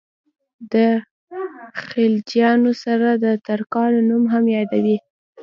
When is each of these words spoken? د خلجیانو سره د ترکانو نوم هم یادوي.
د 0.73 0.75
خلجیانو 1.85 2.71
سره 2.83 3.09
د 3.23 3.25
ترکانو 3.47 3.99
نوم 4.09 4.23
هم 4.33 4.43
یادوي. 4.57 4.97